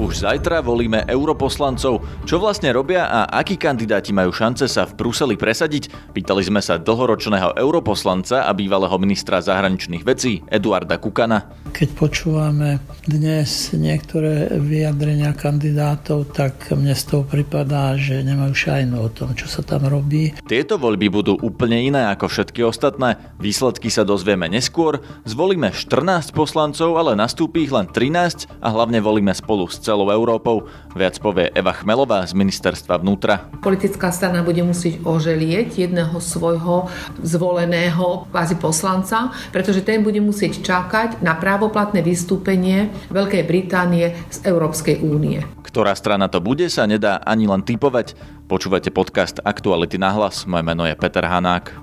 Už 0.00 0.24
zajtra 0.24 0.64
volíme 0.64 1.04
europoslancov. 1.04 2.00
Čo 2.24 2.40
vlastne 2.40 2.72
robia 2.72 3.04
a 3.04 3.28
akí 3.36 3.60
kandidáti 3.60 4.16
majú 4.16 4.32
šance 4.32 4.64
sa 4.64 4.88
v 4.88 4.96
Bruseli 4.96 5.36
presadiť? 5.36 6.16
Pýtali 6.16 6.40
sme 6.40 6.64
sa 6.64 6.80
dlhoročného 6.80 7.52
europoslanca 7.60 8.48
a 8.48 8.50
bývalého 8.56 8.96
ministra 8.96 9.44
zahraničných 9.44 10.00
vecí 10.00 10.40
Eduarda 10.48 10.96
Kukana. 10.96 11.52
Keď 11.76 11.88
počúvame 12.00 12.80
dnes 13.04 13.76
niektoré 13.76 14.48
vyjadrenia 14.56 15.36
kandidátov, 15.36 16.32
tak 16.32 16.72
mne 16.72 16.96
z 16.96 17.04
toho 17.04 17.28
pripadá, 17.28 17.92
že 18.00 18.24
nemajú 18.24 18.56
šajnu 18.56 18.96
o 19.04 19.12
tom, 19.12 19.36
čo 19.36 19.52
sa 19.52 19.60
tam 19.60 19.84
robí. 19.84 20.32
Tieto 20.48 20.80
voľby 20.80 21.12
budú 21.12 21.36
úplne 21.44 21.76
iné 21.76 22.08
ako 22.08 22.24
všetky 22.24 22.64
ostatné. 22.64 23.20
Výsledky 23.36 23.92
sa 23.92 24.08
dozvieme 24.08 24.48
neskôr. 24.48 25.04
Zvolíme 25.28 25.76
14 25.76 26.32
poslancov, 26.32 26.96
ale 26.96 27.12
nastúpi 27.20 27.68
ich 27.68 27.72
len 27.76 27.84
13 27.84 28.48
a 28.64 28.68
hlavne 28.72 29.04
volíme 29.04 29.36
spolu 29.36 29.68
s 29.68 29.89
celou 29.90 30.06
Európou. 30.14 30.70
Viac 30.94 31.18
povie 31.18 31.50
Eva 31.50 31.74
Chmelová 31.74 32.22
z 32.22 32.38
ministerstva 32.38 33.02
vnútra. 33.02 33.50
Politická 33.58 34.14
strana 34.14 34.46
bude 34.46 34.62
musieť 34.62 35.02
oželieť 35.02 35.82
jedného 35.82 36.14
svojho 36.22 36.86
zvoleného 37.26 38.30
kvázi 38.30 38.54
poslanca, 38.62 39.34
pretože 39.50 39.82
ten 39.82 40.06
bude 40.06 40.22
musieť 40.22 40.62
čakať 40.62 41.18
na 41.26 41.34
právoplatné 41.34 42.06
vystúpenie 42.06 42.94
Veľkej 43.10 43.42
Británie 43.50 44.14
z 44.30 44.38
Európskej 44.46 45.02
únie. 45.02 45.42
Ktorá 45.66 45.98
strana 45.98 46.30
to 46.30 46.38
bude, 46.38 46.70
sa 46.70 46.86
nedá 46.86 47.18
ani 47.26 47.50
len 47.50 47.66
typovať. 47.66 48.14
Počúvate 48.46 48.94
podcast 48.94 49.42
Aktuality 49.42 49.98
na 49.98 50.14
hlas. 50.14 50.46
Moje 50.46 50.62
meno 50.62 50.86
je 50.86 50.94
Peter 50.94 51.26
Hanák. 51.26 51.74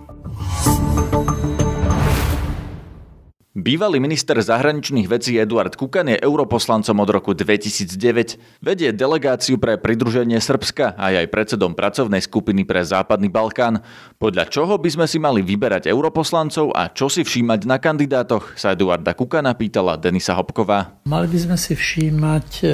Bývalý 3.58 3.98
minister 3.98 4.38
zahraničných 4.38 5.10
vecí 5.10 5.34
Eduard 5.34 5.74
Kukan 5.74 6.14
je 6.14 6.22
europoslancom 6.22 6.94
od 6.94 7.10
roku 7.10 7.34
2009. 7.34 8.62
Vedie 8.62 8.94
delegáciu 8.94 9.58
pre 9.58 9.82
pridruženie 9.82 10.38
Srbska 10.38 10.94
a 10.94 11.10
je 11.10 11.26
aj 11.26 11.34
predsedom 11.34 11.74
pracovnej 11.74 12.22
skupiny 12.22 12.70
pre 12.70 12.86
Západný 12.86 13.34
Balkán. 13.34 13.82
Podľa 14.22 14.54
čoho 14.54 14.78
by 14.78 14.90
sme 14.94 15.06
si 15.10 15.18
mali 15.18 15.42
vyberať 15.42 15.90
europoslancov 15.90 16.70
a 16.70 16.94
čo 16.94 17.10
si 17.10 17.26
všímať 17.26 17.66
na 17.66 17.82
kandidátoch, 17.82 18.54
sa 18.62 18.78
Eduarda 18.78 19.18
Kukana 19.18 19.58
pýtala 19.58 19.98
Denisa 19.98 20.38
Hopková. 20.38 21.02
Mali 21.10 21.26
by 21.26 21.50
sme 21.50 21.58
si 21.58 21.74
všímať 21.74 22.50
e, 22.62 22.70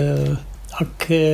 aké 0.83 1.25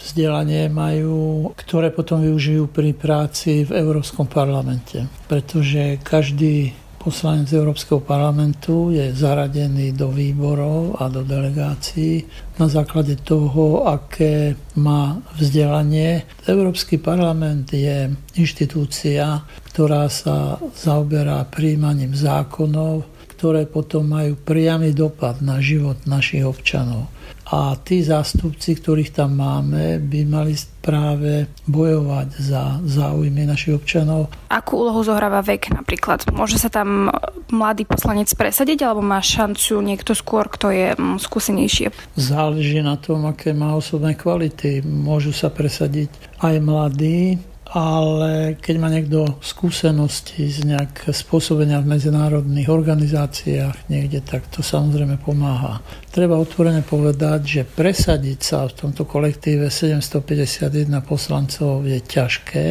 vzdelanie 0.00 0.72
majú, 0.72 1.52
ktoré 1.52 1.92
potom 1.92 2.24
využijú 2.24 2.72
pri 2.72 2.96
práci 2.96 3.68
v 3.68 3.76
Európskom 3.76 4.24
parlamente. 4.24 5.04
Pretože 5.28 6.00
každý 6.00 6.72
poslanec 7.06 7.46
Európskeho 7.54 8.02
parlamentu 8.02 8.90
je 8.90 9.14
zaradený 9.14 9.94
do 9.94 10.10
výborov 10.10 10.98
a 10.98 11.06
do 11.06 11.22
delegácií 11.22 12.26
na 12.58 12.66
základe 12.66 13.22
toho, 13.22 13.86
aké 13.86 14.58
má 14.74 15.14
vzdelanie. 15.38 16.26
Európsky 16.50 16.98
parlament 16.98 17.70
je 17.70 18.10
inštitúcia, 18.34 19.38
ktorá 19.70 20.10
sa 20.10 20.58
zaoberá 20.74 21.46
príjmaním 21.46 22.10
zákonov, 22.10 23.06
ktoré 23.38 23.70
potom 23.70 24.10
majú 24.10 24.34
priamy 24.42 24.90
dopad 24.90 25.38
na 25.46 25.62
život 25.62 26.02
našich 26.10 26.42
občanov 26.42 27.15
a 27.46 27.78
tí 27.78 28.02
zástupci, 28.02 28.74
ktorých 28.74 29.14
tam 29.14 29.38
máme, 29.38 30.02
by 30.02 30.20
mali 30.26 30.58
práve 30.82 31.46
bojovať 31.70 32.28
za 32.42 32.82
záujmy 32.82 33.46
našich 33.46 33.78
občanov. 33.78 34.30
Akú 34.50 34.82
úlohu 34.82 35.02
zohráva 35.06 35.42
vek 35.46 35.70
napríklad? 35.70 36.26
Môže 36.34 36.58
sa 36.58 36.70
tam 36.70 37.10
mladý 37.50 37.86
poslanec 37.86 38.30
presadiť 38.34 38.82
alebo 38.82 39.02
má 39.02 39.22
šancu 39.22 39.78
niekto 39.82 40.14
skôr, 40.14 40.50
kto 40.50 40.74
je 40.74 40.86
mm, 40.94 41.22
skúsenejší? 41.22 41.94
Záleží 42.18 42.82
na 42.82 42.98
tom, 42.98 43.26
aké 43.30 43.54
má 43.54 43.78
osobné 43.78 44.18
kvality. 44.18 44.82
Môžu 44.82 45.30
sa 45.30 45.50
presadiť 45.50 46.10
aj 46.42 46.54
mladí, 46.58 47.38
ale 47.66 48.54
keď 48.62 48.74
má 48.78 48.86
niekto 48.86 49.42
skúsenosti 49.42 50.46
z 50.46 50.62
nejak 50.70 51.10
spôsobenia 51.10 51.82
v 51.82 51.98
medzinárodných 51.98 52.70
organizáciách 52.70 53.90
niekde, 53.90 54.22
tak 54.22 54.46
to 54.46 54.62
samozrejme 54.62 55.18
pomáha. 55.18 55.82
Treba 56.14 56.38
otvorene 56.38 56.86
povedať, 56.86 57.40
že 57.42 57.62
presadiť 57.66 58.38
sa 58.38 58.70
v 58.70 58.86
tomto 58.86 59.02
kolektíve 59.02 59.66
751 59.66 60.86
poslancov 61.02 61.82
je 61.82 61.98
ťažké, 61.98 62.66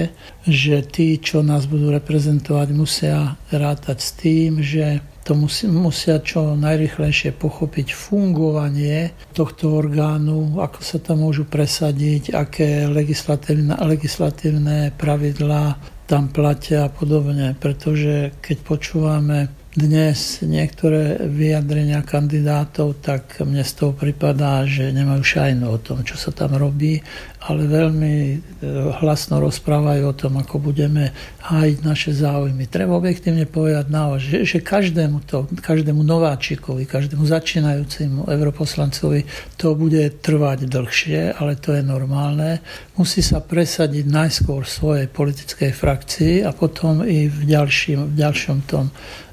že 0.48 0.76
tí, 0.88 1.20
čo 1.20 1.44
nás 1.44 1.68
budú 1.68 1.92
reprezentovať, 1.92 2.68
musia 2.72 3.36
rátať 3.52 3.98
s 4.00 4.10
tým, 4.16 4.64
že 4.64 5.04
to 5.26 5.34
musí, 5.34 5.66
musia 5.66 6.22
čo 6.22 6.54
najrychlejšie 6.54 7.34
pochopiť 7.34 7.98
fungovanie 7.98 9.10
tohto 9.34 9.74
orgánu, 9.74 10.62
ako 10.62 10.80
sa 10.86 11.02
tam 11.02 11.26
môžu 11.26 11.50
presadiť, 11.50 12.30
aké 12.30 12.86
legislatívne, 12.86 13.74
legislatívne 13.74 14.94
pravidlá 14.94 15.82
tam 16.06 16.30
platia 16.30 16.86
a 16.86 16.94
podobne. 16.94 17.58
Pretože 17.58 18.38
keď 18.38 18.58
počúvame 18.62 19.50
dnes 19.76 20.40
niektoré 20.40 21.28
vyjadrenia 21.28 22.00
kandidátov, 22.00 23.04
tak 23.04 23.44
mne 23.44 23.60
z 23.60 23.74
toho 23.76 23.92
pripadá, 23.92 24.64
že 24.64 24.96
nemajú 24.96 25.20
šajnu 25.20 25.68
o 25.68 25.78
tom, 25.78 26.08
čo 26.08 26.16
sa 26.16 26.32
tam 26.32 26.56
robí, 26.56 27.04
ale 27.46 27.70
veľmi 27.70 28.16
e, 28.16 28.38
hlasno 29.04 29.38
rozprávajú 29.38 30.04
o 30.10 30.18
tom, 30.18 30.42
ako 30.42 30.72
budeme 30.72 31.14
hájiť 31.46 31.78
naše 31.86 32.12
záujmy. 32.16 32.66
Treba 32.66 32.98
objektívne 32.98 33.46
povedať 33.46 33.86
na 33.92 34.18
že, 34.18 34.48
že 34.48 34.64
každému, 34.64 35.28
to, 35.28 35.46
každému 35.62 36.02
nováčikovi, 36.02 36.90
každému 36.90 37.28
začínajúcemu 37.28 38.32
europoslancovi 38.32 39.28
to 39.60 39.78
bude 39.78 40.24
trvať 40.26 40.66
dlhšie, 40.66 41.38
ale 41.38 41.60
to 41.60 41.76
je 41.76 41.84
normálne. 41.86 42.64
Musí 42.98 43.22
sa 43.22 43.44
presadiť 43.44 44.08
najskôr 44.08 44.66
v 44.66 44.72
svojej 44.72 45.08
politickej 45.12 45.72
frakcii 45.76 46.36
a 46.48 46.56
potom 46.56 47.06
i 47.06 47.30
v 47.30 47.40
ďalším, 47.46 48.10
v 48.10 48.16
ďalšom 48.18 48.58
tom 48.66 48.90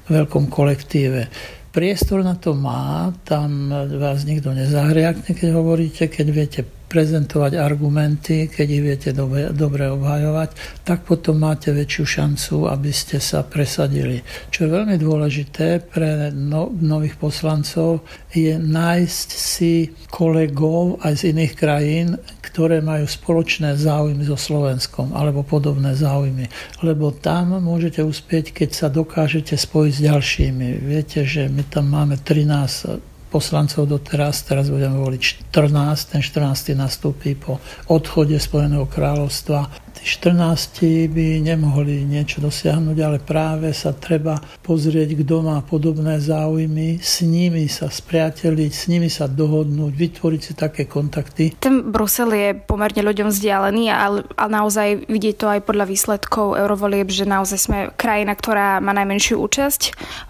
veľkom 0.07 0.51
kolektíve. 0.51 1.27
Priestor 1.73 2.21
na 2.21 2.37
to 2.37 2.53
má, 2.53 3.09
tam 3.25 3.73
vás 3.97 4.29
nikto 4.29 4.53
nezahriakne, 4.53 5.33
keď 5.33 5.49
hovoríte, 5.57 6.05
keď 6.05 6.27
viete 6.29 6.61
prezentovať 6.93 7.57
argumenty, 7.57 8.45
keď 8.45 8.67
ich 8.69 8.83
viete 8.85 9.09
dobre, 9.17 9.49
dobre 9.49 9.89
obhajovať, 9.89 10.53
tak 10.85 11.09
potom 11.09 11.41
máte 11.41 11.73
väčšiu 11.73 12.05
šancu, 12.05 12.69
aby 12.69 12.93
ste 12.93 13.17
sa 13.17 13.41
presadili. 13.41 14.21
Čo 14.53 14.69
je 14.69 14.75
veľmi 14.77 15.01
dôležité 15.01 15.81
pre 15.81 16.29
no, 16.29 16.69
nových 16.69 17.17
poslancov, 17.17 18.05
je 18.29 18.53
nájsť 18.61 19.29
si 19.33 19.89
kolegov 20.13 21.01
aj 21.01 21.17
z 21.17 21.33
iných 21.33 21.53
krajín, 21.57 22.07
ktoré 22.45 22.85
majú 22.85 23.09
spoločné 23.09 23.73
záujmy 23.73 24.29
so 24.29 24.37
Slovenskom 24.37 25.17
alebo 25.17 25.41
podobné 25.41 25.97
záujmy. 25.97 26.45
Lebo 26.85 27.09
tam 27.09 27.57
môžete 27.57 28.05
uspieť, 28.05 28.53
keď 28.53 28.69
sa 28.69 28.87
dokážete 28.93 29.57
spojiť 29.57 29.93
s 29.97 30.05
ďalšími. 30.05 30.67
Viete, 30.85 31.25
že 31.25 31.49
my 31.49 31.65
tam 31.65 31.89
máme 31.89 32.21
13 32.21 33.12
poslancov 33.33 33.89
doteraz, 33.89 34.45
teraz 34.45 34.69
budeme 34.69 35.01
voliť 35.01 35.49
14, 35.49 36.13
ten 36.13 36.21
14. 36.21 36.77
nastúpi 36.77 37.33
po 37.33 37.57
odchode 37.89 38.37
Spojeného 38.37 38.85
kráľovstva 38.85 39.82
14 40.01 41.13
by 41.13 41.43
nemohli 41.43 42.07
niečo 42.07 42.41
dosiahnuť, 42.41 42.97
ale 43.03 43.17
práve 43.21 43.69
sa 43.75 43.93
treba 43.93 44.41
pozrieť, 44.65 45.19
kto 45.21 45.45
má 45.45 45.61
podobné 45.61 46.17
záujmy, 46.17 46.97
s 46.97 47.21
nimi 47.21 47.69
sa 47.69 47.91
spriateliť, 47.91 48.71
s 48.71 48.83
nimi 48.89 49.11
sa 49.11 49.29
dohodnúť, 49.29 49.93
vytvoriť 49.93 50.41
si 50.41 50.53
také 50.57 50.89
kontakty. 50.89 51.53
Ten 51.59 51.93
Brusel 51.93 52.31
je 52.33 52.49
pomerne 52.57 53.03
ľuďom 53.03 53.29
vzdialený, 53.29 53.93
ale, 53.93 54.25
ale 54.33 54.49
naozaj 54.49 55.05
vidie 55.05 55.37
to 55.37 55.51
aj 55.51 55.61
podľa 55.67 55.85
výsledkov 55.85 56.57
eurovolieb, 56.57 57.11
že 57.13 57.29
naozaj 57.29 57.59
sme 57.59 57.79
krajina, 57.93 58.33
ktorá 58.33 58.81
má 58.81 58.95
najmenšiu 58.95 59.37
účasť. 59.37 59.81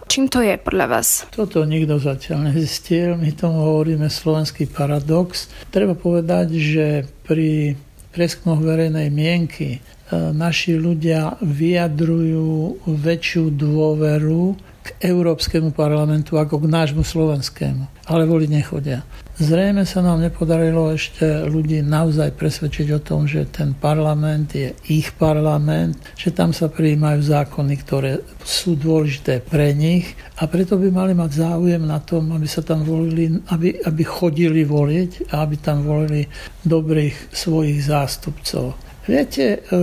Čím 0.09 0.29
to 0.29 0.45
je 0.45 0.59
podľa 0.61 0.85
vás? 0.89 1.25
Toto 1.33 1.65
nikto 1.65 1.97
zatiaľ 1.97 2.53
nezistil. 2.53 3.17
My 3.17 3.33
tomu 3.33 3.65
hovoríme 3.65 4.05
slovenský 4.11 4.69
paradox. 4.69 5.49
Treba 5.73 5.97
povedať, 5.97 6.53
že 6.53 6.85
pri 7.25 7.73
prieskumoch 8.13 8.61
verejnej 8.61 9.09
mienky 9.09 9.77
e, 9.77 9.79
naši 10.13 10.77
ľudia 10.77 11.41
vyjadrujú 11.41 12.85
väčšiu 12.85 13.49
dôveru 13.57 14.53
k 14.83 14.99
Európskemu 14.99 15.71
parlamentu 15.71 16.35
ako 16.35 16.59
k 16.59 16.67
nášmu 16.67 17.07
slovenskému. 17.07 18.11
Ale 18.11 18.27
voliť 18.27 18.49
nechodia. 18.51 19.07
Zrejme 19.33 19.81
sa 19.87 20.03
nám 20.05 20.21
nepodarilo 20.21 20.93
ešte 20.93 21.25
ľudí 21.49 21.81
naozaj 21.81 22.37
presvedčiť 22.37 22.87
o 22.93 23.01
tom, 23.01 23.25
že 23.25 23.49
ten 23.49 23.73
parlament 23.73 24.53
je 24.53 24.75
ich 24.93 25.09
parlament, 25.15 25.97
že 26.13 26.29
tam 26.35 26.53
sa 26.53 26.69
prijímajú 26.69 27.23
zákony, 27.23 27.73
ktoré 27.81 28.21
sú 28.45 28.77
dôležité 28.77 29.41
pre 29.41 29.73
nich 29.73 30.13
a 30.37 30.45
preto 30.45 30.77
by 30.77 30.91
mali 30.93 31.13
mať 31.17 31.49
záujem 31.49 31.81
na 31.81 31.97
tom, 32.03 32.29
aby 32.35 32.45
sa 32.45 32.61
tam 32.61 32.85
volili, 32.85 33.33
aby, 33.49 33.81
aby 33.81 34.03
chodili 34.05 34.67
voliť 34.67 35.33
a 35.33 35.41
aby 35.41 35.55
tam 35.57 35.81
volili 35.81 36.29
dobrých 36.61 37.33
svojich 37.33 37.79
zástupcov. 37.89 38.77
Viete, 39.03 39.59
e, 39.59 39.79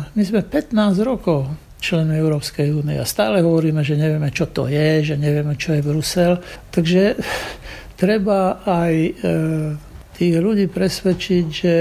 my 0.00 0.22
sme 0.24 0.40
15 0.42 0.98
rokov 1.04 1.46
členmi 1.80 2.16
Európskej 2.16 2.72
únie. 2.72 2.96
A 2.96 3.06
stále 3.06 3.44
hovoríme, 3.44 3.84
že 3.84 3.98
nevieme, 3.98 4.32
čo 4.32 4.48
to 4.48 4.66
je, 4.66 5.14
že 5.14 5.14
nevieme, 5.20 5.54
čo 5.58 5.76
je 5.76 5.82
Brusel. 5.84 6.40
Takže 6.70 7.18
treba 8.00 8.64
aj 8.64 8.94
e, 8.94 9.12
tých 10.14 10.38
ľudí 10.38 10.70
presvedčiť, 10.70 11.44
že 11.50 11.72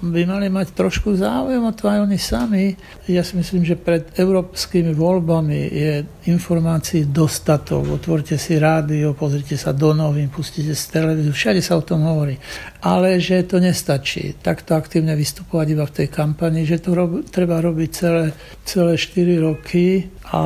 by 0.00 0.24
mali 0.24 0.48
mať 0.48 0.72
trošku 0.72 1.12
záujem 1.12 1.60
o 1.60 1.72
to 1.76 1.92
aj 1.92 2.08
oni 2.08 2.16
sami. 2.16 2.72
Ja 3.06 3.20
si 3.20 3.36
myslím, 3.36 3.68
že 3.68 3.76
pred 3.76 4.08
európskymi 4.16 4.96
voľbami 4.96 5.60
je 5.68 5.92
informácií 6.32 7.12
dostatok. 7.12 8.00
Otvorte 8.00 8.40
si 8.40 8.56
rádio, 8.56 9.12
pozrite 9.12 9.60
sa 9.60 9.76
do 9.76 9.92
novín, 9.92 10.32
pustite 10.32 10.72
z 10.72 10.84
televíziu, 10.88 11.36
všade 11.36 11.60
sa 11.60 11.76
o 11.76 11.84
tom 11.84 12.08
hovorí. 12.08 12.40
Ale 12.80 13.20
že 13.20 13.44
to 13.44 13.60
nestačí 13.60 14.40
takto 14.40 14.72
aktívne 14.72 15.12
vystupovať 15.12 15.66
iba 15.68 15.84
v 15.84 15.96
tej 16.02 16.08
kampani, 16.08 16.64
že 16.64 16.80
to 16.80 16.96
rob, 16.96 17.22
treba 17.28 17.60
robiť 17.60 17.88
celé, 17.92 18.32
celé 18.64 18.96
4 18.96 19.46
roky 19.46 20.08
a 20.32 20.42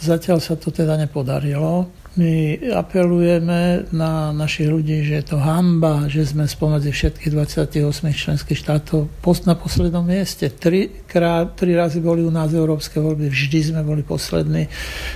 zatiaľ 0.00 0.40
sa 0.40 0.58
to 0.58 0.72
teda 0.72 0.96
nepodarilo. 0.96 2.01
My 2.12 2.60
apelujeme 2.76 3.88
na 3.88 4.36
našich 4.36 4.68
ľudí, 4.68 5.00
že 5.00 5.24
je 5.24 5.32
to 5.32 5.40
hamba, 5.40 6.12
že 6.12 6.28
sme 6.28 6.44
spomedzi 6.44 6.92
všetkých 6.92 7.32
28 7.32 7.72
členských 8.12 8.58
štátov 8.60 9.08
post 9.24 9.48
na 9.48 9.56
poslednom 9.56 10.04
mieste. 10.04 10.52
Tri, 10.52 10.92
krát, 11.08 11.56
tri 11.56 11.72
razy 11.72 12.04
boli 12.04 12.20
u 12.20 12.28
nás 12.28 12.52
európske 12.52 13.00
voľby, 13.00 13.32
vždy 13.32 13.72
sme 13.72 13.80
boli 13.80 14.04
poslední. 14.04 14.68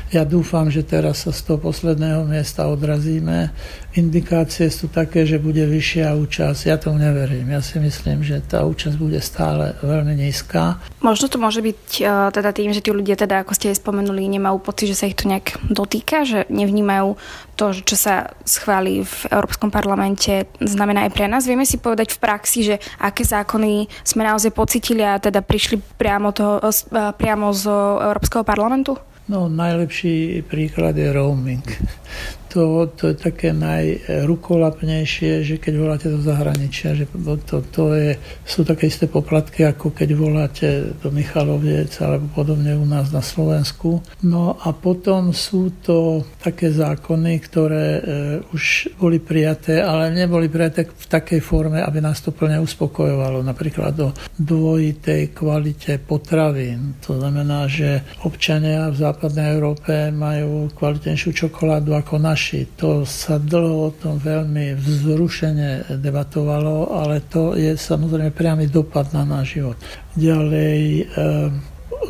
Ja 0.09 0.25
dúfam, 0.25 0.73
že 0.73 0.89
teraz 0.89 1.29
sa 1.29 1.37
z 1.37 1.45
toho 1.45 1.61
posledného 1.61 2.25
miesta 2.25 2.65
odrazíme. 2.65 3.53
Indikácie 4.01 4.73
sú 4.73 4.89
také, 4.89 5.29
že 5.29 5.37
bude 5.37 5.69
vyššia 5.69 6.17
účasť. 6.17 6.61
Ja 6.65 6.81
tomu 6.81 6.97
neverím. 6.97 7.53
Ja 7.53 7.61
si 7.61 7.77
myslím, 7.77 8.25
že 8.25 8.41
tá 8.41 8.65
účasť 8.65 8.97
bude 8.97 9.21
stále 9.21 9.77
veľmi 9.85 10.17
nízka. 10.17 10.81
Možno 11.05 11.29
to 11.29 11.37
môže 11.37 11.61
byť 11.61 11.81
uh, 12.01 12.33
teda 12.33 12.57
tým, 12.57 12.73
že 12.73 12.81
tí 12.81 12.89
ľudia, 12.89 13.21
teda, 13.21 13.45
ako 13.45 13.53
ste 13.53 13.69
aj 13.69 13.85
spomenuli, 13.85 14.33
nemajú 14.33 14.65
pocit, 14.65 14.89
že 14.89 14.97
sa 14.97 15.09
ich 15.13 15.17
to 15.21 15.29
nejak 15.29 15.61
dotýka, 15.69 16.25
že 16.25 16.49
nevnímajú 16.49 16.86
vnímajú 16.87 17.19
to, 17.59 17.75
čo 17.83 17.99
sa 17.99 18.31
schváli 18.47 19.03
v 19.03 19.17
Európskom 19.35 19.75
parlamente, 19.75 20.47
znamená 20.63 21.11
aj 21.11 21.13
pre 21.19 21.27
nás. 21.27 21.43
Vieme 21.43 21.67
si 21.67 21.83
povedať 21.83 22.15
v 22.15 22.23
praxi, 22.23 22.63
že 22.63 22.79
aké 23.03 23.27
zákony 23.27 23.91
sme 24.07 24.23
naozaj 24.23 24.55
pocitili 24.55 25.03
a 25.03 25.19
teda 25.19 25.43
prišli 25.43 25.83
priamo, 25.99 26.31
toho, 26.31 26.63
priamo 27.19 27.51
z 27.51 27.67
Európskeho 28.07 28.47
parlamentu? 28.47 28.95
No, 29.27 29.51
najlepší 29.51 30.47
príklad 30.47 30.95
je 30.95 31.11
roaming 31.11 31.67
to, 32.49 32.87
to 32.95 33.13
je 33.13 33.17
také 33.19 33.53
najrukolapnejšie, 33.53 35.45
že 35.45 35.57
keď 35.59 35.75
voláte 35.77 36.09
do 36.09 36.23
zahraničia, 36.23 36.95
že 36.97 37.05
to, 37.47 37.63
to 37.67 37.85
je, 37.95 38.17
sú 38.47 38.63
také 38.63 38.89
isté 38.89 39.11
poplatky, 39.11 39.67
ako 39.67 39.91
keď 39.91 40.09
voláte 40.15 40.69
do 41.03 41.11
Michaloviec 41.11 41.93
alebo 42.01 42.31
podobne 42.33 42.79
u 42.79 42.87
nás 42.87 43.11
na 43.11 43.21
Slovensku. 43.21 44.01
No 44.23 44.57
a 44.57 44.73
potom 44.73 45.35
sú 45.35 45.73
to 45.83 46.23
také 46.39 46.71
zákony, 46.71 47.33
ktoré 47.43 47.87
e, 47.99 48.01
už 48.55 48.95
boli 48.97 49.19
prijaté, 49.19 49.83
ale 49.83 50.15
neboli 50.15 50.47
prijaté 50.47 50.87
v 50.87 51.07
takej 51.07 51.41
forme, 51.43 51.83
aby 51.83 51.99
nás 51.99 52.23
to 52.23 52.31
plne 52.31 52.63
uspokojovalo. 52.63 53.43
Napríklad 53.43 53.93
do 53.97 54.13
dvojitej 54.39 55.35
kvalite 55.35 55.99
potravín. 55.99 57.01
To 57.05 57.19
znamená, 57.19 57.67
že 57.67 58.05
občania 58.23 58.89
v 58.93 58.97
západnej 59.01 59.57
Európe 59.57 60.13
majú 60.13 60.69
kvalitnejšiu 60.73 61.31
čokoládu 61.47 61.97
ako 61.97 62.21
naši 62.21 62.36
naši. 62.37 62.69
To 62.77 63.09
sa 63.09 63.41
dlho 63.41 63.89
o 63.89 63.91
tom 63.97 64.21
veľmi 64.21 64.77
vzrušene 64.77 65.97
debatovalo, 65.97 66.93
ale 66.93 67.25
to 67.25 67.57
je 67.57 67.73
samozrejme 67.73 68.29
priamy 68.37 68.69
dopad 68.69 69.09
na 69.17 69.25
náš 69.25 69.57
život. 69.57 69.81
Ďalej 70.13 70.81
e, 71.01 71.05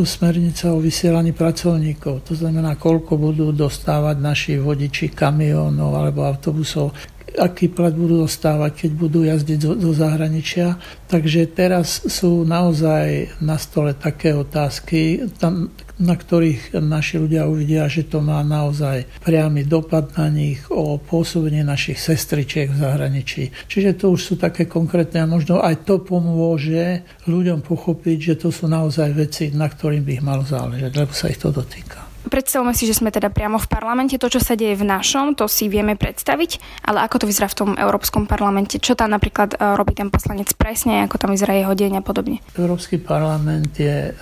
smernica 0.02 0.74
o 0.74 0.82
vysielaní 0.82 1.30
pracovníkov. 1.30 2.26
To 2.26 2.34
znamená, 2.34 2.74
koľko 2.74 3.14
budú 3.14 3.54
dostávať 3.54 4.18
naši 4.18 4.52
vodiči 4.58 5.14
kamionov 5.14 5.94
alebo 5.94 6.26
autobusov, 6.26 6.90
aký 7.36 7.68
plat 7.70 7.92
budú 7.92 8.24
dostávať, 8.24 8.86
keď 8.86 8.90
budú 8.96 9.20
jazdiť 9.24 9.58
do, 9.60 9.72
do 9.76 9.90
zahraničia. 9.92 10.80
Takže 11.06 11.52
teraz 11.52 12.02
sú 12.08 12.42
naozaj 12.42 13.38
na 13.44 13.56
stole 13.60 13.94
také 13.94 14.34
otázky, 14.34 15.28
tam 15.38 15.70
na 15.96 16.12
ktorých 16.12 16.76
naši 16.76 17.16
ľudia 17.16 17.48
uvidia, 17.48 17.88
že 17.88 18.04
to 18.04 18.20
má 18.20 18.44
naozaj 18.44 19.08
priamy 19.24 19.64
dopad 19.64 20.12
na 20.20 20.28
nich 20.28 20.60
o 20.68 21.00
pôsobenie 21.00 21.64
našich 21.64 21.96
sestričiek 21.96 22.68
v 22.68 22.80
zahraničí. 22.84 23.48
Čiže 23.64 24.04
to 24.04 24.12
už 24.12 24.20
sú 24.20 24.34
také 24.36 24.68
konkrétne 24.68 25.24
a 25.24 25.30
možno 25.30 25.64
aj 25.64 25.88
to 25.88 26.04
pomôže 26.04 27.00
ľuďom 27.24 27.64
pochopiť, 27.64 28.18
že 28.20 28.34
to 28.44 28.48
sú 28.52 28.68
naozaj 28.68 29.08
veci, 29.16 29.48
na 29.56 29.72
ktorým 29.72 30.04
by 30.04 30.20
ich 30.20 30.24
malo 30.24 30.44
záležať, 30.44 30.92
lebo 30.92 31.12
sa 31.16 31.32
ich 31.32 31.40
to 31.40 31.48
dotýka. 31.48 32.05
Predstavme 32.26 32.74
si, 32.74 32.90
že 32.90 32.98
sme 32.98 33.14
teda 33.14 33.30
priamo 33.30 33.56
v 33.56 33.70
parlamente. 33.70 34.18
To, 34.18 34.26
čo 34.26 34.42
sa 34.42 34.58
deje 34.58 34.74
v 34.74 34.84
našom, 34.86 35.38
to 35.38 35.46
si 35.46 35.70
vieme 35.70 35.94
predstaviť, 35.94 36.82
ale 36.82 37.06
ako 37.06 37.22
to 37.22 37.28
vyzerá 37.30 37.46
v 37.46 37.58
tom 37.58 37.70
Európskom 37.78 38.26
parlamente? 38.26 38.82
Čo 38.82 38.98
tam 38.98 39.14
napríklad 39.14 39.54
e, 39.54 39.56
robí 39.78 39.94
ten 39.94 40.10
poslanec 40.10 40.50
presne, 40.58 41.06
ako 41.06 41.22
tam 41.22 41.30
vyzerá 41.30 41.54
jeho 41.54 41.72
deň 41.72 41.92
a 41.98 42.02
podobne? 42.02 42.42
Európsky 42.58 42.98
parlament 42.98 43.78
je 43.78 44.10
e, 44.10 44.12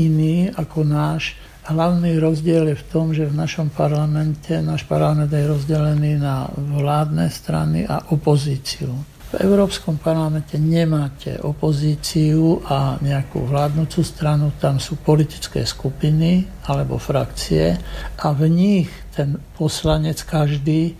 iný 0.00 0.48
ako 0.48 0.80
náš. 0.88 1.36
Hlavný 1.62 2.18
rozdiel 2.18 2.74
je 2.74 2.76
v 2.80 2.88
tom, 2.90 3.14
že 3.14 3.28
v 3.28 3.38
našom 3.38 3.70
parlamente, 3.70 4.50
náš 4.58 4.82
parlament 4.88 5.30
je 5.30 5.46
rozdelený 5.46 6.18
na 6.18 6.50
vládne 6.50 7.30
strany 7.30 7.86
a 7.86 8.02
opozíciu. 8.10 8.90
V 9.32 9.40
Európskom 9.40 9.96
parlamente 9.96 10.60
nemáte 10.60 11.40
opozíciu 11.40 12.60
a 12.68 13.00
nejakú 13.00 13.48
vládnúcu 13.48 14.04
stranu, 14.04 14.52
tam 14.60 14.76
sú 14.76 15.00
politické 15.00 15.64
skupiny 15.64 16.44
alebo 16.68 17.00
frakcie 17.00 17.80
a 18.20 18.28
v 18.36 18.52
nich 18.52 18.92
ten 19.08 19.40
poslanec 19.56 20.20
každý 20.28 20.92
e, 20.92 20.94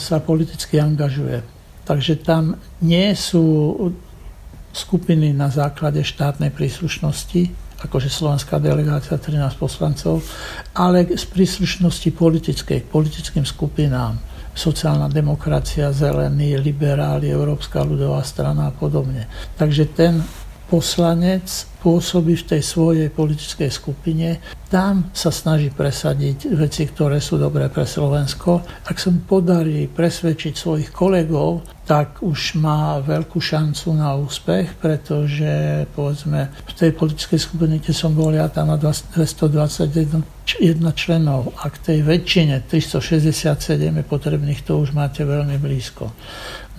sa 0.00 0.16
politicky 0.24 0.80
angažuje. 0.80 1.44
Takže 1.84 2.24
tam 2.24 2.56
nie 2.80 3.12
sú 3.12 3.44
skupiny 4.72 5.36
na 5.36 5.52
základe 5.52 6.00
štátnej 6.00 6.56
príslušnosti, 6.56 7.52
akože 7.84 8.08
slovenská 8.08 8.64
delegácia 8.64 9.20
13 9.20 9.60
poslancov, 9.60 10.24
ale 10.72 11.04
z 11.04 11.24
príslušnosti 11.28 12.16
politickej, 12.16 12.78
k 12.80 12.88
politickým 12.88 13.44
skupinám 13.44 14.31
sociálna 14.52 15.08
demokracia, 15.08 15.92
zelení, 15.96 16.60
liberáli, 16.60 17.32
Európska 17.32 17.80
ľudová 17.80 18.20
strana 18.20 18.68
a 18.68 18.76
podobne. 18.76 19.26
Takže 19.56 19.84
ten 19.96 20.20
poslanec 20.72 21.68
pôsobí 21.84 22.32
v 22.40 22.56
tej 22.56 22.62
svojej 22.64 23.12
politickej 23.12 23.68
skupine, 23.68 24.40
tam 24.72 25.12
sa 25.12 25.28
snaží 25.28 25.68
presadiť 25.68 26.48
veci, 26.56 26.88
ktoré 26.88 27.20
sú 27.20 27.36
dobré 27.36 27.68
pre 27.68 27.84
Slovensko. 27.84 28.64
Ak 28.88 28.96
sa 28.96 29.12
mu 29.12 29.20
podarí 29.20 29.84
presvedčiť 29.84 30.56
svojich 30.56 30.88
kolegov, 30.88 31.60
tak 31.84 32.24
už 32.24 32.56
má 32.56 33.04
veľkú 33.04 33.36
šancu 33.36 33.92
na 33.92 34.16
úspech, 34.16 34.80
pretože 34.80 35.84
povedzme 35.92 36.48
v 36.64 36.72
tej 36.72 36.96
politickej 36.96 37.36
skupine, 37.36 37.76
kde 37.76 37.92
som 37.92 38.16
bol 38.16 38.32
ja, 38.32 38.48
tam 38.48 38.72
má 38.72 38.80
221 38.80 40.24
členov. 40.96 41.52
A 41.60 41.68
k 41.68 41.76
tej 41.84 41.98
väčšine 42.00 42.64
367 42.64 43.92
je 43.92 44.04
potrebných, 44.08 44.64
to 44.64 44.80
už 44.80 44.96
máte 44.96 45.20
veľmi 45.20 45.60
blízko. 45.60 46.08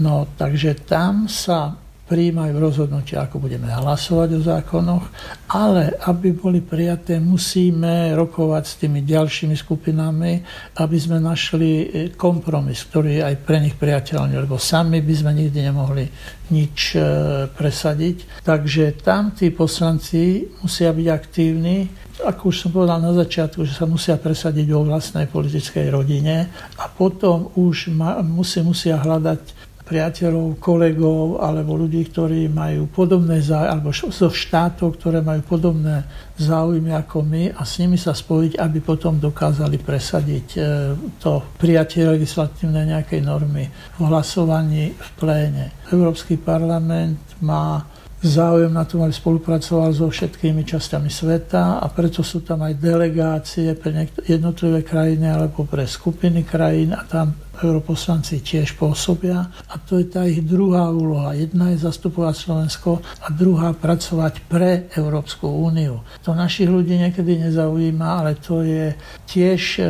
No, 0.01 0.25
takže 0.33 0.81
tam 0.81 1.29
sa 1.29 1.82
príjmajú 2.13 2.62
rozhodnutia, 2.62 3.25
ako 3.25 3.41
budeme 3.41 3.74
hlasovať 3.74 4.38
o 4.38 4.41
zákonoch, 4.46 5.10
ale 5.50 5.98
aby 6.05 6.29
boli 6.29 6.62
prijaté, 6.62 7.17
musíme 7.17 8.13
rokovať 8.13 8.63
s 8.70 8.74
tými 8.77 9.01
ďalšími 9.01 9.58
skupinami, 9.58 10.46
aby 10.77 10.98
sme 11.01 11.17
našli 11.17 11.72
e, 11.74 11.86
kompromis, 12.13 12.86
ktorý 12.86 13.17
je 13.17 13.24
aj 13.34 13.36
pre 13.41 13.58
nich 13.58 13.74
priateľný, 13.74 14.38
lebo 14.46 14.62
sami 14.62 15.01
by 15.01 15.13
sme 15.17 15.32
nikdy 15.34 15.60
nemohli 15.74 16.05
nič 16.53 16.93
e, 16.93 17.01
presadiť. 17.50 18.46
Takže 18.46 19.01
tam 19.01 19.34
tí 19.34 19.50
poslanci 19.50 20.46
musia 20.62 20.93
byť 20.93 21.08
aktívni, 21.10 21.89
ako 22.22 22.53
už 22.53 22.55
som 22.62 22.70
povedal 22.70 23.01
na 23.01 23.10
začiatku, 23.10 23.65
že 23.65 23.74
sa 23.74 23.89
musia 23.89 24.22
presadiť 24.22 24.70
vo 24.70 24.86
vlastnej 24.86 25.25
politickej 25.25 25.89
rodine 25.89 26.46
a 26.77 26.86
potom 26.86 27.50
už 27.58 27.89
ma, 27.89 28.22
musí, 28.22 28.62
musia 28.62 29.01
hľadať 29.01 29.73
priateľov, 29.83 30.63
kolegov 30.63 31.43
alebo 31.43 31.75
ľudí, 31.75 32.07
ktorí 32.07 32.47
majú 32.47 32.87
podobné 32.87 33.43
záujmy, 33.43 33.69
alebo 33.69 33.89
zo 33.91 34.29
štátov, 34.31 34.95
ktoré 34.95 35.19
majú 35.19 35.43
podobné 35.43 36.07
záujmy 36.39 36.95
ako 36.95 37.21
my 37.21 37.43
a 37.51 37.61
s 37.67 37.83
nimi 37.83 37.99
sa 37.99 38.15
spojiť, 38.15 38.57
aby 38.57 38.79
potom 38.79 39.19
dokázali 39.19 39.77
presadiť 39.77 40.47
e, 40.55 40.59
to 41.19 41.43
prijatie 41.59 42.07
legislatívnej 42.07 42.95
nejakej 42.95 43.21
normy 43.21 43.67
v 43.69 43.99
hlasovaní 44.07 44.95
v 44.95 45.09
pléne. 45.19 45.65
Európsky 45.91 46.39
parlament 46.39 47.19
má 47.43 47.83
záujem 48.24 48.72
na 48.72 48.88
tom, 48.88 49.03
aby 49.03 49.12
spolupracoval 49.12 49.92
so 49.92 50.08
všetkými 50.08 50.63
časťami 50.63 51.12
sveta 51.12 51.84
a 51.84 51.86
preto 51.92 52.24
sú 52.24 52.39
tam 52.39 52.63
aj 52.63 52.80
delegácie 52.80 53.75
pre 53.75 54.08
jednotlivé 54.24 54.82
krajiny 54.82 55.27
alebo 55.27 55.68
pre 55.68 55.84
skupiny 55.84 56.48
krajín 56.48 56.96
a 56.96 57.03
tam 57.03 57.36
europoslanci 57.53 58.42
tiež 58.42 58.80
pôsobia 58.82 59.46
a 59.70 59.75
to 59.77 60.01
je 60.01 60.10
tá 60.10 60.25
ich 60.25 60.42
druhá 60.42 60.89
úloha. 60.89 61.38
Jedna 61.38 61.70
je 61.75 61.86
zastupovať 61.86 62.34
Slovensko 62.34 63.03
a 63.22 63.27
druhá 63.30 63.77
pracovať 63.77 64.50
pre 64.50 64.89
Európsku 64.98 65.46
úniu. 65.46 66.01
To 66.25 66.34
našich 66.34 66.65
ľudí 66.65 66.98
niekedy 66.98 67.38
nezaujíma, 67.46 68.08
ale 68.24 68.42
to 68.42 68.65
je 68.65 68.98
tiež 69.30 69.62
e, 69.77 69.82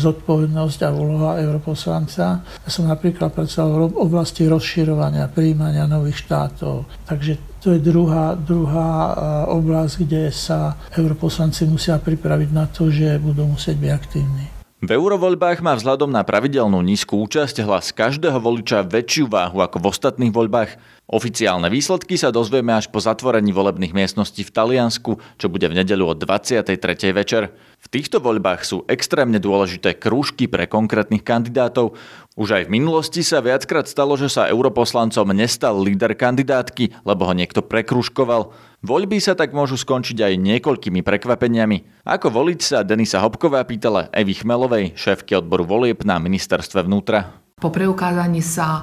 zodpovednosť 0.00 0.80
a 0.86 0.90
úloha 0.96 1.36
europoslanca. 1.44 2.40
Ja 2.40 2.70
som 2.70 2.88
napríklad 2.88 3.34
pracoval 3.36 3.92
v 3.92 4.00
oblasti 4.00 4.48
rozširovania, 4.48 5.28
príjmania 5.28 5.84
nových 5.84 6.24
štátov. 6.24 6.88
Takže 7.04 7.49
to 7.60 7.76
je 7.76 7.78
druhá, 7.78 8.34
druhá 8.34 8.92
e, 8.92 9.14
oblasť, 9.52 9.94
kde 10.08 10.32
sa 10.32 10.80
europoslanci 10.96 11.68
musia 11.68 12.00
pripraviť 12.00 12.50
na 12.50 12.64
to, 12.66 12.88
že 12.88 13.20
budú 13.20 13.44
musieť 13.44 13.76
byť 13.76 13.90
aktívni. 13.92 14.59
V 14.80 14.96
eurovoľbách 14.96 15.60
má 15.60 15.76
vzhľadom 15.76 16.08
na 16.08 16.24
pravidelnú 16.24 16.80
nízku 16.80 17.20
účasť 17.20 17.68
hlas 17.68 17.92
každého 17.92 18.40
voliča 18.40 18.80
väčšiu 18.80 19.28
váhu 19.28 19.60
ako 19.60 19.76
v 19.76 19.88
ostatných 19.92 20.32
voľbách. 20.32 20.80
Oficiálne 21.04 21.68
výsledky 21.68 22.16
sa 22.16 22.32
dozvieme 22.32 22.72
až 22.72 22.88
po 22.88 22.96
zatvorení 22.96 23.52
volebných 23.52 23.92
miestností 23.92 24.40
v 24.40 24.56
Taliansku, 24.56 25.20
čo 25.36 25.46
bude 25.52 25.68
v 25.68 25.84
nedelu 25.84 26.00
o 26.00 26.16
23. 26.16 26.80
večer. 27.12 27.52
V 27.76 27.86
týchto 27.92 28.24
voľbách 28.24 28.64
sú 28.64 28.88
extrémne 28.88 29.36
dôležité 29.36 30.00
krúžky 30.00 30.48
pre 30.48 30.64
konkrétnych 30.64 31.28
kandidátov. 31.28 31.92
Už 32.40 32.48
aj 32.56 32.72
v 32.72 32.80
minulosti 32.80 33.20
sa 33.20 33.44
viackrát 33.44 33.84
stalo, 33.84 34.16
že 34.16 34.32
sa 34.32 34.48
europoslancom 34.48 35.28
nestal 35.36 35.76
líder 35.76 36.16
kandidátky, 36.16 37.04
lebo 37.04 37.28
ho 37.28 37.36
niekto 37.36 37.60
prekružkoval. 37.60 38.56
Voľby 38.80 39.20
sa 39.20 39.36
tak 39.36 39.52
môžu 39.52 39.76
skončiť 39.76 40.24
aj 40.24 40.40
niekoľkými 40.40 41.04
prekvapeniami. 41.04 42.00
Ako 42.00 42.32
voliť 42.32 42.60
sa 42.64 42.80
Denisa 42.80 43.20
Hopková 43.20 43.60
pýtala 43.68 44.08
Evy 44.08 44.32
Chmelovej, 44.32 44.96
šéfky 44.96 45.36
odboru 45.36 45.68
volieb 45.68 46.00
na 46.08 46.16
ministerstve 46.16 46.88
vnútra. 46.88 47.44
Po 47.60 47.68
preukázaní 47.68 48.40
sa 48.40 48.80
e, 48.80 48.82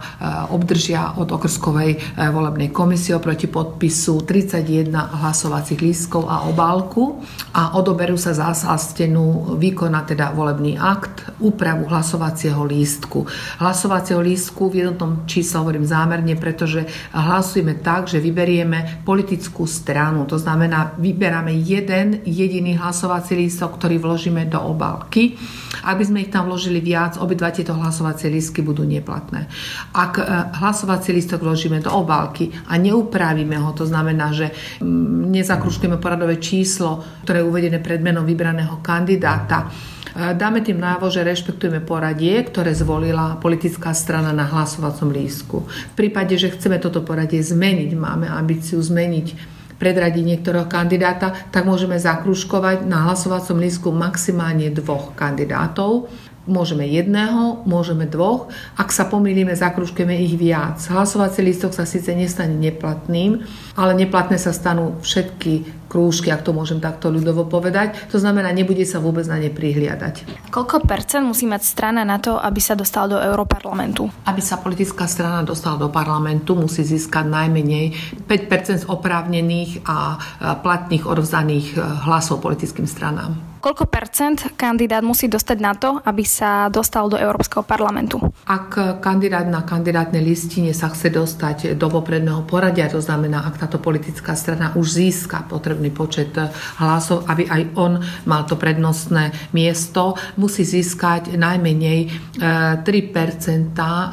obdržia 0.53 1.17
od 1.17 1.33
okrskovej 1.33 1.97
e, 1.97 1.99
volebnej 2.29 2.69
komisie 2.69 3.17
oproti 3.17 3.49
podpisu 3.49 4.21
31 4.21 4.93
hlasovacích 4.93 5.81
lístkov 5.81 6.29
a 6.29 6.45
obálku 6.45 7.17
a 7.57 7.73
odoberú 7.73 8.13
sa 8.21 8.37
zásastenú 8.37 9.57
výkona 9.57 10.05
teda 10.05 10.29
volebný 10.29 10.77
akt, 10.77 11.25
úpravu 11.41 11.89
hlasovacieho 11.89 12.61
lístku. 12.61 13.25
Hlasovacieho 13.57 14.21
lístku 14.21 14.69
v 14.69 14.85
jednotnom 14.85 15.25
čísle 15.25 15.57
hovorím 15.57 15.89
zámerne, 15.89 16.37
pretože 16.37 16.85
hlasujeme 17.17 17.81
tak, 17.81 18.05
že 18.05 18.21
vyberieme 18.21 19.01
politickú 19.01 19.65
stranu. 19.65 20.29
To 20.29 20.37
znamená, 20.37 20.93
vyberáme 21.01 21.49
jeden 21.49 22.21
jediný 22.29 22.77
hlasovací 22.77 23.33
lístok, 23.33 23.81
ktorý 23.81 23.97
vložíme 23.97 24.45
do 24.45 24.61
obálky. 24.61 25.33
Aby 25.81 26.03
sme 26.05 26.21
ich 26.21 26.29
tam 26.29 26.45
vložili 26.45 26.77
viac, 26.77 27.17
obidva 27.17 27.49
tieto 27.49 27.73
hlasovacie 27.73 28.29
lístky 28.29 28.66
budú 28.67 28.83
neplatné. 28.83 29.47
Ak 29.95 30.19
e, 30.19 30.23
hlasovací 30.59 31.15
listok 31.15 31.47
vložíme 31.47 31.79
do 31.79 31.95
obálky 31.95 32.51
a 32.67 32.75
neupravíme 32.75 33.55
ho, 33.55 33.71
to 33.71 33.87
znamená, 33.87 34.35
že 34.35 34.51
mm, 34.83 35.31
nezakruškujeme 35.31 35.95
poradové 35.95 36.35
číslo, 36.43 37.23
ktoré 37.23 37.39
je 37.39 37.47
uvedené 37.47 37.79
pred 37.79 38.03
menom 38.03 38.27
vybraného 38.27 38.83
kandidáta, 38.83 39.71
e, 40.11 40.35
dáme 40.35 40.59
tým 40.59 40.83
návo, 40.83 41.07
že 41.07 41.23
rešpektujeme 41.23 41.79
poradie, 41.79 42.35
ktoré 42.43 42.75
zvolila 42.75 43.39
politická 43.39 43.95
strana 43.95 44.35
na 44.35 44.43
hlasovacom 44.43 45.07
lístku. 45.15 45.57
V 45.63 45.93
prípade, 45.95 46.35
že 46.35 46.51
chceme 46.51 46.75
toto 46.83 46.99
poradie 47.07 47.39
zmeniť, 47.39 47.95
máme 47.95 48.27
ambíciu 48.27 48.83
zmeniť 48.83 49.57
predradiť 49.77 50.23
niektorého 50.25 50.65
kandidáta, 50.65 51.31
tak 51.53 51.63
môžeme 51.63 51.95
zakruškovať 52.01 52.83
na 52.89 53.05
hlasovacom 53.07 53.61
lístku 53.61 53.93
maximálne 53.93 54.73
dvoch 54.73 55.13
kandidátov 55.13 56.09
Môžeme 56.47 56.87
jedného, 56.87 57.59
môžeme 57.67 58.07
dvoch. 58.07 58.47
Ak 58.79 58.95
sa 58.95 59.03
pomýlime, 59.03 59.51
zakružkujeme 59.51 60.15
ich 60.15 60.39
viac. 60.39 60.79
Hlasovací 60.87 61.43
lístok 61.43 61.75
sa 61.75 61.83
síce 61.83 62.15
nestane 62.15 62.55
neplatným, 62.55 63.43
ale 63.75 63.91
neplatné 63.99 64.39
sa 64.39 64.55
stanú 64.55 64.95
všetky 65.03 65.75
krúžky, 65.91 66.31
ak 66.31 66.43
to 66.43 66.51
môžem 66.51 66.83
takto 66.83 67.07
ľudovo 67.07 67.47
povedať. 67.47 67.95
To 68.11 68.19
znamená, 68.19 68.51
nebude 68.51 68.83
sa 68.83 68.99
vôbec 68.99 69.23
na 69.27 69.39
ne 69.39 69.47
prihliadať. 69.47 70.47
Koľko 70.51 70.83
percent 70.83 71.23
musí 71.23 71.47
mať 71.47 71.63
strana 71.63 72.03
na 72.03 72.19
to, 72.19 72.35
aby 72.35 72.59
sa 72.59 72.75
dostal 72.75 73.07
do 73.07 73.19
Európarlamentu? 73.19 74.07
Aby 74.27 74.43
sa 74.43 74.59
politická 74.59 75.07
strana 75.07 75.47
dostala 75.47 75.79
do 75.79 75.91
parlamentu, 75.91 76.55
musí 76.59 76.83
získať 76.83 77.27
najmenej 77.27 77.95
5% 78.27 78.87
oprávnených 78.87 79.83
a 79.87 80.19
platných 80.59 81.07
odovzdaných 81.07 81.75
hlasov 82.07 82.43
politickým 82.43 82.87
stranám. 82.87 83.56
Koľko 83.67 83.91
percent 83.91 84.39
kandidát 84.55 85.03
musí 85.03 85.27
dostať 85.27 85.57
na 85.59 85.75
to, 85.75 85.99
aby 86.07 86.23
sa 86.23 86.71
dostal 86.71 87.11
do 87.11 87.19
Európskeho 87.19 87.67
parlamentu? 87.67 88.15
Ak 88.47 89.03
kandidát 89.03 89.43
na 89.43 89.67
kandidátnej 89.67 90.23
listine 90.23 90.71
sa 90.71 90.87
chce 90.87 91.11
dostať 91.11 91.75
do 91.75 91.91
popredného 91.91 92.47
poradia, 92.47 92.87
to 92.87 93.03
znamená, 93.03 93.43
ak 93.43 93.59
táto 93.59 93.83
politická 93.83 94.39
strana 94.39 94.71
už 94.79 94.87
získa 95.03 95.51
potrebný 95.51 95.91
počet 95.91 96.31
hlasov, 96.79 97.27
aby 97.27 97.43
aj 97.43 97.61
on 97.75 97.99
mal 98.23 98.47
to 98.47 98.55
prednostné 98.55 99.35
miesto, 99.51 100.15
musí 100.39 100.63
získať 100.63 101.35
najmenej 101.35 101.99
3 102.39 102.87
e, 102.87 103.03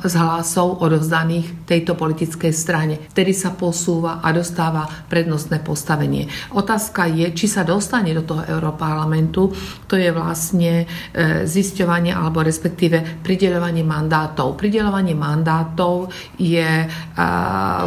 z 0.03 0.15
hlasov 0.19 0.83
odovzdaných 0.83 1.63
tejto 1.63 1.95
politickej 1.95 2.51
strane. 2.51 2.99
Vtedy 3.15 3.31
sa 3.31 3.55
posúva 3.55 4.19
a 4.19 4.35
dostáva 4.35 4.83
prednostné 5.07 5.63
postavenie. 5.63 6.27
Otázka 6.59 7.07
je, 7.07 7.31
či 7.39 7.47
sa 7.47 7.63
dostane 7.63 8.11
do 8.11 8.27
toho 8.27 8.43
Európarlamentu 8.51 9.44
to 9.91 9.99
je 9.99 10.15
vlastne 10.15 10.85
e, 10.85 11.45
zisťovanie 11.45 12.15
alebo 12.15 12.41
respektíve 12.41 13.25
prideľovanie 13.27 13.83
mandátov. 13.83 14.55
Prideľovanie 14.57 15.19
mandátov 15.19 16.13
je 16.39 16.85
e, 16.85 16.87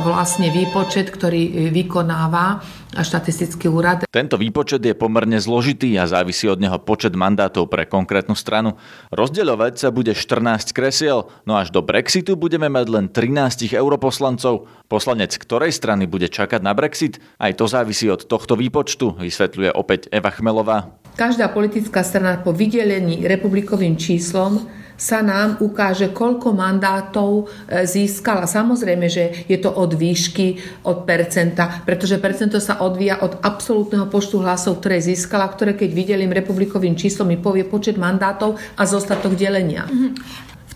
vlastne 0.03 0.51
výpočet, 0.51 1.09
ktorý 1.13 1.71
vykonáva 1.71 2.61
štatistický 2.95 3.67
úrad. 3.69 4.07
Tento 4.09 4.39
výpočet 4.39 4.81
je 4.81 4.95
pomerne 4.97 5.37
zložitý 5.37 5.93
a 5.99 6.09
závisí 6.09 6.47
od 6.47 6.57
neho 6.57 6.79
počet 6.81 7.13
mandátov 7.13 7.67
pre 7.67 7.85
konkrétnu 7.85 8.33
stranu. 8.33 8.79
Rozdeľovať 9.13 9.73
sa 9.77 9.89
bude 9.91 10.15
14 10.15 10.71
kresiel, 10.71 11.27
no 11.43 11.59
až 11.59 11.69
do 11.69 11.83
Brexitu 11.83 12.39
budeme 12.39 12.71
mať 12.71 12.85
len 12.87 13.05
13 13.11 13.75
europoslancov. 13.75 14.69
Poslanec 14.87 15.35
ktorej 15.35 15.75
strany 15.75 16.07
bude 16.07 16.31
čakať 16.31 16.63
na 16.63 16.71
Brexit? 16.71 17.19
Aj 17.37 17.51
to 17.51 17.67
závisí 17.67 18.07
od 18.07 18.23
tohto 18.23 18.55
výpočtu, 18.55 19.19
vysvetľuje 19.19 19.75
opäť 19.75 20.07
Eva 20.09 20.31
Chmelová. 20.31 20.95
Každá 21.17 21.49
politická 21.49 22.05
strana 22.05 22.37
po 22.37 22.53
vydelení 22.53 23.25
republikovým 23.25 23.97
číslom 23.97 24.69
sa 24.97 25.25
nám 25.25 25.57
ukáže, 25.61 26.13
koľko 26.13 26.53
mandátov 26.53 27.49
e, 27.69 27.85
získala. 27.85 28.45
Samozrejme, 28.45 29.09
že 29.09 29.45
je 29.49 29.57
to 29.57 29.73
od 29.73 29.97
výšky, 29.97 30.61
od 30.85 31.09
percenta, 31.09 31.81
pretože 31.85 32.21
percento 32.21 32.61
sa 32.61 32.81
odvíja 32.85 33.21
od 33.25 33.41
absolútneho 33.41 34.09
počtu 34.09 34.45
hlasov, 34.45 34.77
ktoré 34.81 35.01
získala, 35.01 35.49
ktoré 35.49 35.73
keď 35.73 35.89
videlím 35.89 36.33
republikovým 36.33 36.93
číslom 36.93 37.29
mi 37.29 37.37
povie 37.37 37.65
počet 37.65 37.97
mandátov 37.97 38.57
a 38.77 38.83
zostatok 38.85 39.33
delenia. 39.37 39.89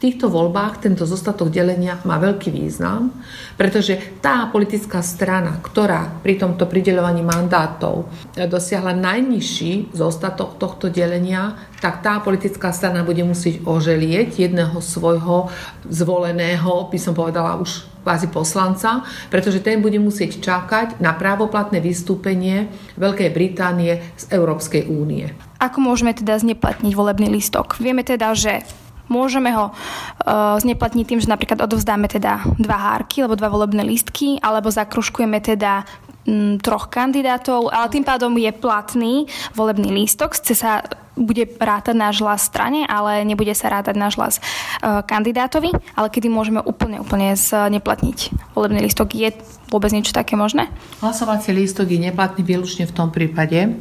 Týchto 0.02 0.34
voľbách 0.34 0.82
tento 0.82 1.06
zostatok 1.06 1.54
delenia 1.54 2.02
má 2.10 2.18
veľký 2.18 2.50
význam, 2.50 3.14
pretože 3.54 4.18
tá 4.18 4.50
politická 4.50 5.06
strana, 5.06 5.62
ktorá 5.62 6.26
pri 6.26 6.42
tomto 6.42 6.66
prideľovaní 6.66 7.22
mandátov 7.22 8.10
dosiahla 8.34 8.98
najnižší 8.98 9.94
zostatok 9.94 10.58
tohto 10.58 10.90
delenia, 10.90 11.54
tak 11.86 12.02
tá 12.02 12.18
politická 12.18 12.74
strana 12.74 13.06
bude 13.06 13.22
musieť 13.22 13.62
oželieť 13.62 14.42
jedného 14.42 14.82
svojho 14.82 15.54
zvoleného, 15.86 16.90
by 16.90 16.98
som 16.98 17.14
povedala 17.14 17.62
už 17.62 17.86
kvázi 18.02 18.34
poslanca, 18.34 19.06
pretože 19.30 19.62
ten 19.62 19.86
bude 19.86 20.02
musieť 20.02 20.42
čakať 20.42 20.98
na 20.98 21.14
právoplatné 21.14 21.78
vystúpenie 21.78 22.74
Veľkej 22.98 23.30
Británie 23.30 24.02
z 24.18 24.34
Európskej 24.34 24.90
únie. 24.90 25.30
Ako 25.62 25.78
môžeme 25.78 26.18
teda 26.18 26.42
zneplatniť 26.42 26.98
volebný 26.98 27.30
listok? 27.30 27.78
Vieme 27.78 28.02
teda, 28.02 28.34
že 28.34 28.66
Môžeme 29.12 29.52
ho 29.52 29.76
uh, 29.76 30.56
zneplatniť 30.56 31.06
tým, 31.06 31.20
že 31.20 31.28
napríklad 31.28 31.60
odovzdáme 31.60 32.08
teda 32.08 32.48
dva 32.56 32.78
hárky 32.80 33.20
alebo 33.20 33.36
dva 33.36 33.52
volebné 33.52 33.84
lístky, 33.84 34.40
alebo 34.40 34.72
zakruškujeme 34.72 35.44
teda 35.44 35.84
m, 36.24 36.56
mm, 36.56 36.64
troch 36.64 36.88
kandidátov, 36.88 37.68
ale 37.68 37.92
tým 37.92 38.08
pádom 38.08 38.32
je 38.40 38.52
platný 38.56 39.28
volebný 39.52 39.92
lístok, 39.92 40.40
chce 40.40 40.56
sa 40.56 40.80
bude 41.20 41.44
rátať 41.60 41.92
náš 41.92 42.24
hlas 42.24 42.48
strane, 42.48 42.88
ale 42.88 43.28
nebude 43.28 43.52
sa 43.52 43.68
rátať 43.68 44.00
náš 44.00 44.16
hlas 44.16 44.36
uh, 44.40 45.04
kandidátovi, 45.04 45.76
ale 46.00 46.08
kedy 46.08 46.32
môžeme 46.32 46.64
úplne, 46.64 47.04
úplne 47.04 47.36
zneplatniť 47.36 48.32
volebný 48.56 48.88
lístok. 48.88 49.12
Je 49.12 49.36
vôbec 49.68 49.92
niečo 49.92 50.16
také 50.16 50.40
možné? 50.40 50.72
Hlasovací 51.04 51.52
lístok 51.52 51.92
je 51.92 52.00
neplatný 52.00 52.48
výlučne 52.48 52.88
v 52.88 52.96
tom 52.96 53.12
prípade, 53.12 53.76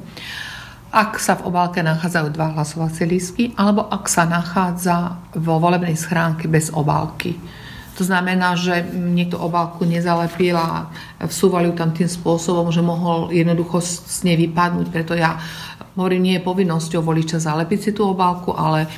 ak 0.90 1.22
sa 1.22 1.38
v 1.38 1.46
obálke 1.46 1.78
nachádzajú 1.86 2.34
dva 2.34 2.50
hlasovacie 2.58 3.06
lístky, 3.06 3.54
alebo 3.54 3.86
ak 3.86 4.10
sa 4.10 4.26
nachádza 4.26 5.22
vo 5.38 5.62
volebnej 5.62 5.94
schránke 5.94 6.50
bez 6.50 6.74
obálky. 6.74 7.38
To 7.94 8.02
znamená, 8.02 8.56
že 8.56 8.80
niekto 8.90 9.38
obálku 9.38 9.86
nezalepil 9.86 10.56
a 10.56 10.90
vsúvali 11.30 11.70
ju 11.70 11.74
tam 11.76 11.94
tým 11.94 12.08
spôsobom, 12.08 12.72
že 12.72 12.80
mohol 12.82 13.30
jednoducho 13.30 13.78
z 13.84 14.24
nej 14.24 14.40
vypadnúť. 14.40 14.88
Preto 14.88 15.12
ja 15.14 15.36
hovorím, 15.94 16.26
nie 16.26 16.34
je 16.40 16.46
povinnosťou 16.48 17.04
voliča 17.04 17.38
zalepiť 17.38 17.78
si 17.78 17.90
tú 17.92 18.08
obálku, 18.08 18.56
ale 18.56 18.88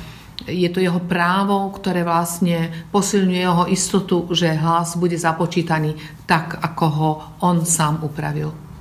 je 0.47 0.65
to 0.71 0.81
jeho 0.81 1.03
právo, 1.03 1.69
ktoré 1.77 2.01
vlastne 2.01 2.71
posilňuje 2.89 3.41
jeho 3.43 3.65
istotu, 3.69 4.31
že 4.33 4.55
hlas 4.55 4.95
bude 4.97 5.19
započítaný 5.19 5.93
tak, 6.25 6.57
ako 6.63 6.85
ho 6.89 7.09
on 7.43 7.67
sám 7.67 8.01
upravil. 8.01 8.72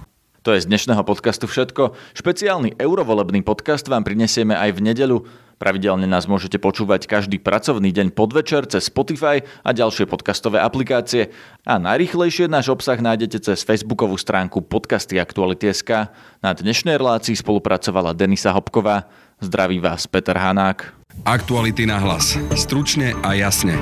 To 0.43 0.51
je 0.51 0.59
z 0.59 0.67
dnešného 0.67 1.07
podcastu 1.07 1.47
všetko. 1.47 1.95
Špeciálny 2.19 2.75
eurovolebný 2.75 3.47
podcast 3.47 3.87
vám 3.87 4.03
prinesieme 4.03 4.59
aj 4.59 4.75
v 4.75 4.81
nedeľu. 4.91 5.19
Pravidelne 5.63 6.11
nás 6.11 6.27
môžete 6.27 6.59
počúvať 6.59 7.07
každý 7.07 7.39
pracovný 7.39 7.95
deň 7.95 8.11
podvečer 8.11 8.67
cez 8.67 8.91
Spotify 8.91 9.47
a 9.63 9.71
ďalšie 9.71 10.11
podcastové 10.11 10.59
aplikácie. 10.59 11.31
A 11.63 11.79
najrychlejšie 11.79 12.51
náš 12.51 12.75
obsah 12.75 12.99
nájdete 12.99 13.39
cez 13.39 13.63
facebookovú 13.63 14.19
stránku 14.19 14.67
podcasty 14.67 15.23
Aktuality.sk. 15.23 16.11
Na 16.43 16.51
dnešnej 16.51 16.99
relácii 16.99 17.39
spolupracovala 17.39 18.11
Denisa 18.11 18.51
Hopková. 18.51 19.07
Zdraví 19.39 19.79
vás 19.79 20.11
Peter 20.11 20.35
Hanák. 20.35 20.91
Aktuality 21.23 21.87
na 21.87 22.03
hlas. 22.03 22.35
Stručne 22.59 23.15
a 23.23 23.39
jasne. 23.39 23.79